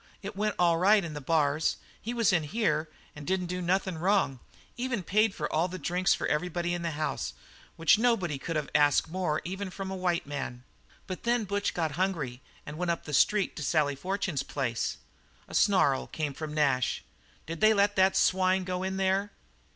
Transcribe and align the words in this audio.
It 0.23 0.35
went 0.35 0.55
all 0.57 0.77
right 0.79 1.03
in 1.05 1.13
the 1.13 1.21
bars. 1.21 1.77
He 2.01 2.11
was 2.11 2.33
in 2.33 2.41
here 2.45 2.89
and 3.15 3.27
didn't 3.27 3.45
do 3.45 3.61
nothin' 3.61 3.99
wrong. 3.99 4.39
Even 4.75 5.03
paid 5.03 5.35
for 5.35 5.47
all 5.53 5.67
the 5.67 5.77
drinks 5.77 6.11
for 6.15 6.25
everybody 6.25 6.73
in 6.73 6.81
the 6.81 6.89
house, 6.97 7.33
which 7.75 7.99
nobody 7.99 8.39
could 8.39 8.67
ask 8.73 9.07
more 9.07 9.41
even 9.45 9.69
from 9.69 9.91
a 9.91 9.95
white 9.95 10.25
man. 10.25 10.63
But 11.05 11.21
then 11.21 11.43
Butch 11.43 11.75
got 11.75 11.91
hungry 12.01 12.41
and 12.65 12.79
went 12.79 12.89
up 12.89 13.03
the 13.03 13.13
street 13.13 13.55
to 13.57 13.63
Sally 13.63 13.95
Fortune's 13.95 14.41
place." 14.41 14.97
A 15.47 15.53
snarl 15.53 16.07
came 16.07 16.33
from 16.33 16.51
Nash. 16.51 17.03
"Did 17.45 17.61
they 17.61 17.75
let 17.75 17.95
that 17.95 18.17
swine 18.17 18.63
go 18.63 18.81
in 18.81 18.97
there?" 18.97 19.29